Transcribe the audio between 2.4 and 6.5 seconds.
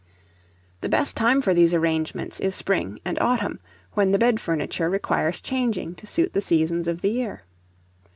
spring and autumn, when the bed furniture requires changing to suit the